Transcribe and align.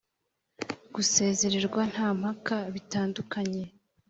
gusezererwa 0.95 1.81
nta 1.91 2.07
mpaka 2.19 2.55
bitandukanye 2.73 3.63